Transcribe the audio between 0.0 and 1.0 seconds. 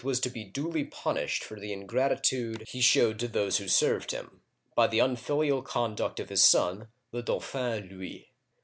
was to be duly